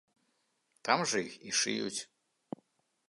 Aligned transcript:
Там 0.89 1.03
жа 1.11 1.19
іх 1.27 1.35
і 1.49 1.53
шыюць. 1.59 2.01